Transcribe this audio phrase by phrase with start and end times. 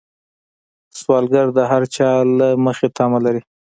[0.99, 3.41] سوالګر د هر چا له مخې تمه لري